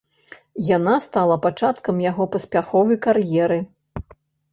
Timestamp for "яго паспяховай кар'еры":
2.05-3.59